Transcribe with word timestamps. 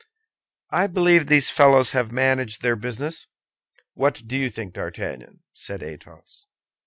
"I 0.71 0.87
believe 0.87 1.27
these 1.27 1.51
fellows 1.51 1.91
have 1.91 2.11
managed 2.11 2.63
their 2.63 2.75
business. 2.75 3.27
What 3.93 4.23
do 4.25 4.35
you 4.35 4.49
think, 4.49 4.73
D'Artagnan?" 4.73 5.43
said 5.53 5.83
Athos. 5.83 6.47